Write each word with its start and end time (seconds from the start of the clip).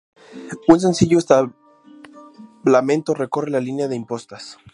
Un 0.67 0.79
sencillo 0.79 1.19
entablamento 1.19 3.13
recorre 3.13 3.51
la 3.51 3.59
línea 3.59 3.87
de 3.87 3.95
impostas. 3.95 4.57